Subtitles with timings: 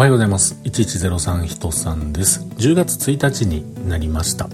[0.00, 0.54] おはようございます。
[0.64, 2.40] 1103人さんです。
[2.56, 4.48] 10月1日になりました。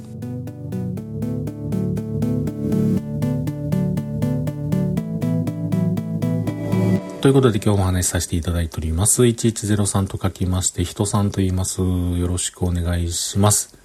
[7.21, 9.22] ということで今日お話しさせていただいております。
[9.22, 11.81] 1103と書きまして、人さんと言います。
[11.81, 13.78] よろしくお願いします。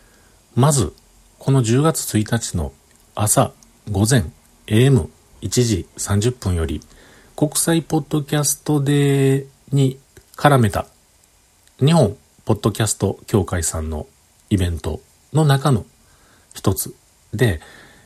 [0.55, 0.95] まず、
[1.37, 2.73] この10月1日の
[3.13, 3.51] 朝、
[3.91, 4.23] 午前、
[4.65, 5.09] AM1
[5.49, 6.81] 時30分より、
[7.35, 9.99] 国際ポッドキャストデーに
[10.35, 10.87] 絡めた
[11.83, 14.05] 日本ポッドキャスト協会さんの
[14.51, 15.01] イベント
[15.33, 15.83] の中の
[16.53, 16.93] 一つ
[17.33, 17.59] で、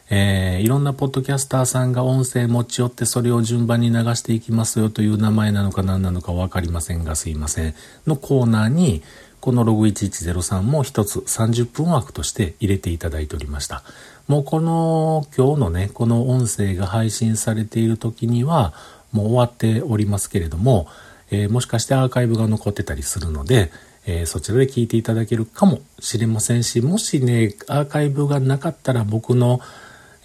[0.09, 7.75] えー、いろんなポッドキャスターさんが音声持ち寄ってそれを順番に流していきますよという名前なのか何なのかわかりませんがすいません
[8.07, 9.03] のコーナーに
[9.41, 13.83] このログ1103も一つ30分枠として入れていただいておりました。
[14.27, 18.73] もうこの今日のね、この音声が配信されている時には
[19.11, 20.87] もう終わっておりますけれども、
[21.31, 23.71] えー、もしかしてアーカイブが残ってたりするので、
[24.07, 29.59] えー、そちらで聞いていただけるかもしれませんし、もしね、アーカイブがなかったら僕の、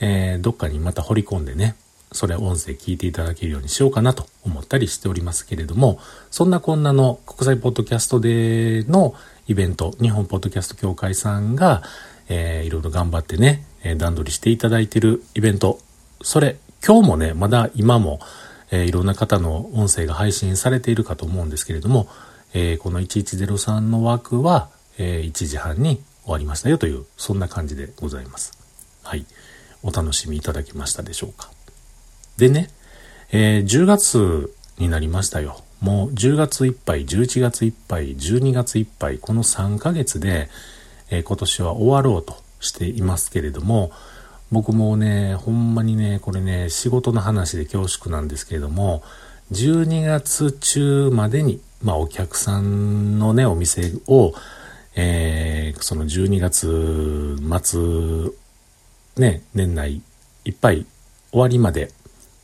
[0.01, 1.77] えー、どっかにまた掘り込んでね、
[2.13, 5.99] それ音声聞いていただけるようにしようかなと思ったりしておりますけれども、
[6.31, 9.15] そんなこんなの国際ポッドキャストでの
[9.47, 11.83] イベント、日本ポッドキャスト協会さんが、
[12.29, 15.79] えー、いろいろ頑張ってね、え段取りしていただいてるイベント、
[16.23, 18.21] それ、今日もね、まだ今も、
[18.71, 22.09] えー、いろんな方の音声が配信されているかと思うんですけれども、
[22.55, 28.53] えー、この1103の枠は、え、1時半に終わりましたよという、そんな感じでございます。
[29.03, 29.25] はい。
[29.83, 31.51] お楽しみいただけましたでしょうか。
[32.37, 32.71] でね、
[33.33, 35.63] えー、10月になりましたよ。
[35.81, 40.51] もう10月いっぱい、11月いっぱい、12月いっぱい、この3ヶ月で、
[41.11, 43.91] えー、今年は終わろうとしていますけれども、
[44.53, 49.03] 僕もね、ほんまにね、これね、仕事の話で恐縮なんですけれども、
[49.53, 54.33] 12月中までに、まあお客さんのね、お店を、
[54.97, 60.03] えー、その12月末、ね、年内
[60.45, 60.87] いっぱい
[61.31, 61.93] 終わりまで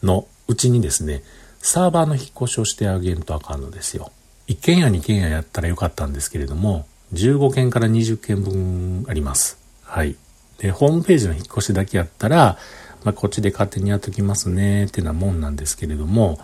[0.02, 1.22] のうちにですね、
[1.58, 4.12] サーバーの引っ越しをしてあげんとあかんのですよ。
[4.46, 9.58] 1軒家2軒家やったらよかったんですけれども、15件から20件分あります。
[9.82, 10.16] はい。
[10.58, 12.58] で、ホームページの引っ越しだけやったら、
[13.04, 16.38] まあ、こっちで勝手にやっときますねっていうなもんなんですけれども、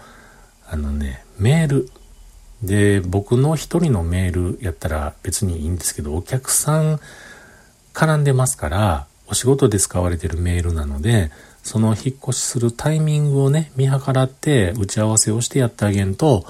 [0.68, 1.90] あのね、メール。
[2.62, 7.00] で、僕の一人のメールやったら別にいいんですけど、お客さん
[7.92, 11.30] 絡んでますから、お仕事で使われてるメールなので、
[11.62, 16.44] その引っ越しするタイミングをね、見計らって打ち合わせをしてやってあげんと、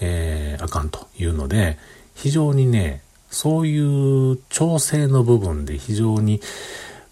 [0.00, 1.78] えー、あかんというので、
[2.14, 6.40] 非常にね、そういう調整の部分で非常に、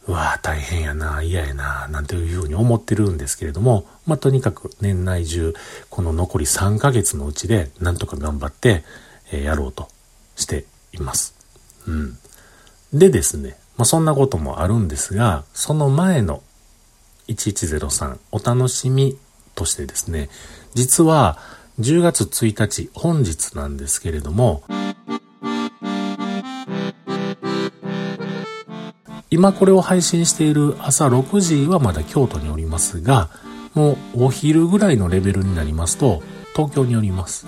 [0.09, 5.55] うわあ大変やな、嫌やな、なんていうふうに思ってるんですけれども、まあ、とにかく年内中、
[5.91, 8.85] この残り3ヶ月のうちで、なんとか頑張って、
[9.33, 9.89] えー、やろうと
[10.37, 11.35] しています。
[11.89, 12.19] うん。
[12.93, 16.43] でですね、まあ、そんなこともあるんですが、その前の
[17.29, 19.19] 1103お楽しみ
[19.57, 20.29] としてですね、
[20.75, 21.39] 実は
[21.81, 24.63] 10月1日、本日なんですけれども、
[29.37, 33.29] 今これを配信している朝6時はまだ京都におりますが、
[33.75, 36.23] もうお昼ぐらいのレベルになりますと、
[36.55, 37.47] 東京におります。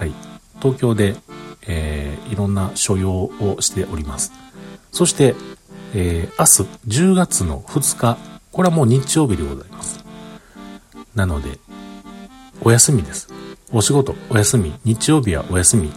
[0.00, 0.12] はい。
[0.60, 1.14] 東京で、
[1.68, 4.32] えー、いろんな所用をしております。
[4.90, 5.36] そして、
[5.94, 8.18] えー、明日10月の2日、
[8.50, 10.04] これはもう日曜日でございます。
[11.14, 11.60] なので、
[12.62, 13.28] お休みです。
[13.72, 14.74] お仕事、お休み。
[14.84, 15.92] 日曜日はお休み。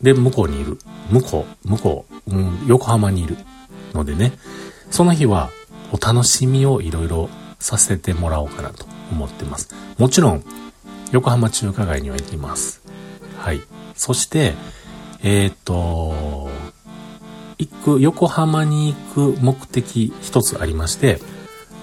[0.00, 0.78] で、向こうにいる。
[1.10, 3.36] 向こう、向こう、うん、横浜にいる。
[3.98, 4.32] のでね、
[4.90, 5.50] その日は
[5.92, 7.28] お楽しみをいろいろ
[7.58, 9.74] させてもらおうかなと思ってます。
[9.98, 10.44] もちろん、
[11.12, 12.82] 横浜中華街には行きます。
[13.38, 13.60] はい。
[13.94, 14.54] そして、
[15.22, 16.48] えっ、と、
[17.58, 21.20] 行く、横浜に行く目的一つありまして、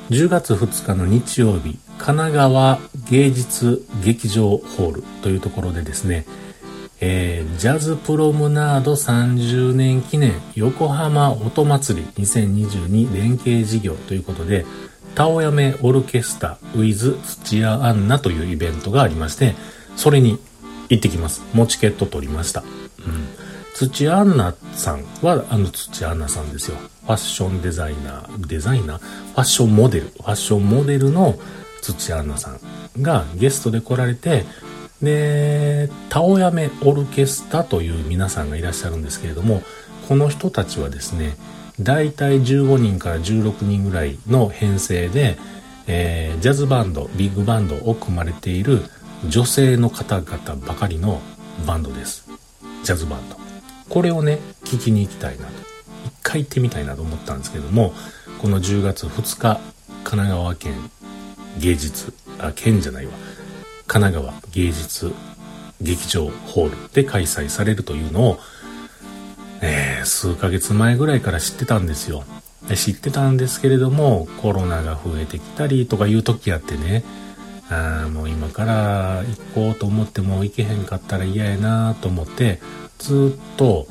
[0.10, 6.26] 10月2日の日曜日、神奈川芸術劇場ホールというところでですね、
[7.08, 14.66] えー、ジャズプロムナード30年記念横浜音祭り2022連携事業ということで、
[15.14, 19.54] タオヤメオルケスタ with 土屋アンナというイベントがありまして、
[19.96, 20.40] それに
[20.90, 21.44] 行ってきます。
[21.54, 22.62] もうチケット取りました。
[22.62, 22.68] うん。
[23.76, 26.78] 土屋アンナさんはあの土屋アンナさんですよ。
[26.78, 28.98] ファッションデザイナー、デザイナー？
[28.98, 31.38] ファッションモデル、ファッションモデルの
[31.84, 34.44] 土屋アンナさんがゲストで来られて、
[35.06, 39.62] で、タオヤメオルケスタという皆さんがいらっしゃるんですけれども、
[40.10, 41.38] この人たちはですね、
[41.80, 45.38] 大体15人から16人ぐらいの編成で、
[45.88, 48.82] えー、ジャズバンド、ビッグバンドを組まれている
[49.28, 51.22] 女性の方々ばかりの
[51.66, 52.28] バンドです。
[52.84, 53.38] ジャズバンド。
[53.90, 55.52] これをね、聞きに行きたいなと。
[56.06, 57.94] 一回行ってみたいなと思ったんですけども、
[58.42, 59.60] この10月2日、
[60.04, 60.74] 神奈川県
[61.60, 63.12] 芸術、あ、県じゃないわ。
[63.88, 65.14] 神奈川芸術
[65.82, 68.40] 劇場ホールで開催されるというのを、
[69.62, 72.24] えー、数ヶ月前ぐらいから知ってたんですよ。
[72.76, 77.04] 知ってたんですけれども、コロナが増えてきたりとかいう時あってね、
[77.70, 79.24] あもう今から
[79.54, 82.60] 行こうと思っても行けへんかったら嫌やなと思って、
[82.98, 83.88] ずっと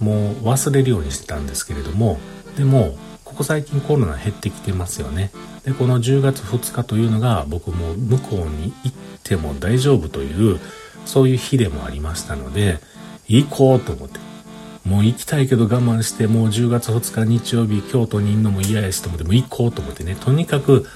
[0.00, 2.18] もう忘れるようにしてたんですけれども、
[2.56, 2.96] でも、
[3.32, 5.30] ここ最近コロナ減ってきてますよね。
[5.64, 10.60] で、この10月2日というのが僕も向こうに行っても大丈夫という、
[11.06, 12.78] そういう日でもありましたので、
[13.26, 14.20] 行こうと思って。
[14.84, 20.86] もう行きたいけど我慢して、もう10月2日日曜日京都にいるのも嫌やしと思って、もう行こうと思ってね、とにかく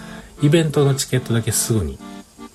[0.43, 1.99] イベントのチケットだけすぐに、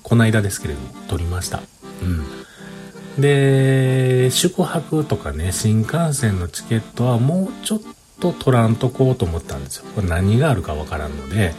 [0.04, 1.62] この間ですけれども、取りました。
[2.04, 3.22] うん。
[3.22, 7.82] で、宿泊とかね、新幹線のチケットはもうちょっ
[8.22, 9.86] と取らんとこうと思ったんですよ。
[9.96, 11.54] これ何があるかわからんので、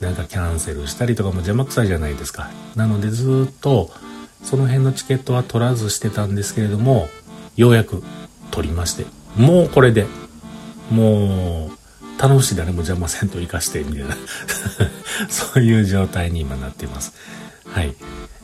[0.00, 2.50] なんかキャンセルしたりとかも邪魔くさいじゃないですか。
[2.76, 3.90] なのでずっと、
[4.42, 7.08] その辺のチケットは取らずしてたんですけれども、
[7.56, 8.02] ようやく
[8.50, 9.06] 取りまして、
[9.36, 10.06] もうこれで、
[10.90, 14.16] もう、楽しい誰も邪魔せんと生かして、みたいな
[15.28, 17.14] そういう状態に今なっています。
[17.66, 17.94] はい。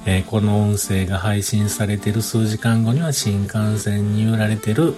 [0.06, 4.94] えー、この音声が配信されてる数時間後には新幹線に揺られてる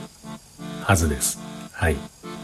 [0.85, 1.41] はずです。
[1.73, 1.97] はい。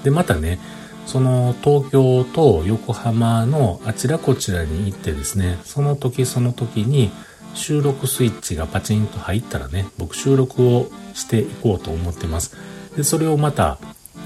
[0.05, 0.59] で、またね、
[1.07, 7.11] その東京と横浜のあちらこちらに行ってですね、その時その時に
[7.55, 12.57] 収録スイッチがパチンと入ったらね、僕収録をしていこうと思ってます。
[12.97, 13.79] で、それをまた、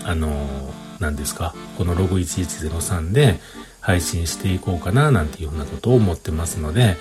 [0.05, 0.29] あの
[0.99, 3.39] 何ですか、このログ1103で
[3.81, 6.97] 配信していこうかななんていうふうなことを思ってますので、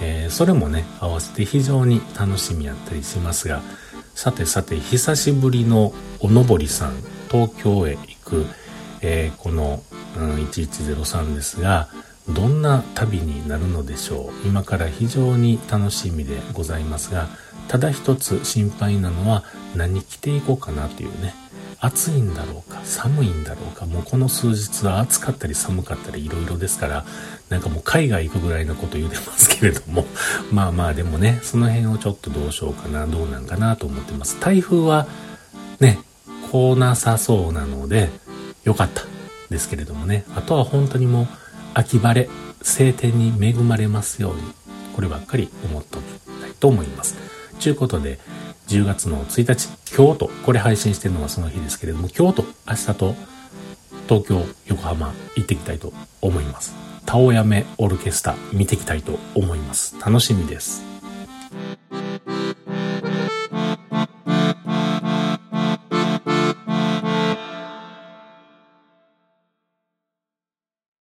[0.00, 3.60] えー、それもね、合わせて非常に楽しみやったりしますが、
[4.14, 6.94] さてさて、久しぶりのおのぼりさん、
[7.30, 8.46] 東京へ行く、
[9.02, 9.82] えー、この、
[10.16, 11.88] うん、1103ですが、
[12.28, 14.46] どんな旅になるのでしょう？
[14.46, 17.28] 今から非常に楽しみでございますが
[17.66, 19.42] ただ一つ心配なのは
[19.74, 21.34] 何着ていこうかなというね。
[21.82, 27.06] 暑いんだろうか寒いんだろうかもうこの数日は暑かったり寒かったりいろいろですから
[27.48, 30.04] なんかもう海外行くぐらいのこと言うてますけれども
[30.52, 34.38] まあまあでもねその辺をちょっとどうしようかなどうなんかなと思ってます。
[34.40, 35.06] 台風は
[35.80, 36.00] ね
[36.50, 38.10] 来なさそうなので
[38.64, 39.02] よかった
[39.50, 41.28] ですけれどもねあとは本当にもう
[41.74, 42.28] 秋晴れ、
[42.62, 44.42] 晴天に恵まれますように、
[44.94, 46.04] こればっかり思っておき
[46.40, 47.16] たいと思います。
[47.58, 48.18] ちゅうことで、
[48.68, 53.14] 10月の1日、京都、これ配信してるのはその日ですけれども、京都、明日と
[54.08, 56.74] 東京、横浜行ってきたいと思います。
[57.06, 59.96] タオヤメオルケスタ見ていきたいと思います。
[60.04, 60.99] 楽しみです。